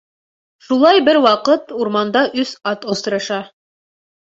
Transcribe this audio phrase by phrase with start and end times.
[0.67, 3.41] Шулай бер ваҡыт урманда өс ат осраша.